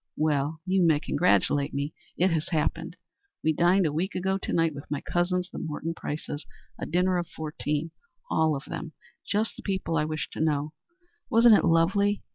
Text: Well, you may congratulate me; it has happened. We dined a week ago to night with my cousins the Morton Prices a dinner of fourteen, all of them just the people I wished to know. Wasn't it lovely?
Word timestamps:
Well, 0.17 0.59
you 0.65 0.81
may 0.81 0.99
congratulate 0.99 1.75
me; 1.75 1.93
it 2.17 2.31
has 2.31 2.49
happened. 2.49 2.97
We 3.43 3.53
dined 3.53 3.85
a 3.85 3.93
week 3.93 4.15
ago 4.15 4.39
to 4.39 4.51
night 4.51 4.73
with 4.73 4.89
my 4.89 4.99
cousins 4.99 5.47
the 5.53 5.59
Morton 5.59 5.93
Prices 5.93 6.43
a 6.79 6.87
dinner 6.87 7.19
of 7.19 7.27
fourteen, 7.27 7.91
all 8.27 8.55
of 8.55 8.65
them 8.65 8.93
just 9.27 9.55
the 9.57 9.61
people 9.61 9.97
I 9.97 10.05
wished 10.05 10.31
to 10.33 10.39
know. 10.41 10.73
Wasn't 11.29 11.53
it 11.53 11.63
lovely? 11.65 12.23